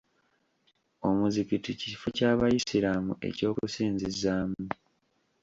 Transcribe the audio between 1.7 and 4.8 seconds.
kifo ky'abayisiraamu eky'okusinzizzaamu.